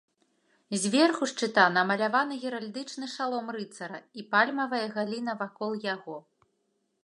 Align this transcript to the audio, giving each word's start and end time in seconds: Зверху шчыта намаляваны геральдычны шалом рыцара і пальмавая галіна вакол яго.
Зверху 0.83 1.27
шчыта 1.31 1.65
намаляваны 1.75 2.39
геральдычны 2.49 3.11
шалом 3.17 3.53
рыцара 3.59 3.99
і 4.23 4.29
пальмавая 4.35 4.83
галіна 4.97 5.33
вакол 5.43 5.71
яго. 5.95 6.17